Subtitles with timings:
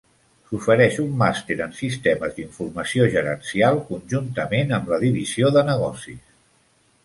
[0.51, 6.21] S'ofereix un màster en Sistemes d'Informació Gerencial conjuntament amb la Divisió de Negocis.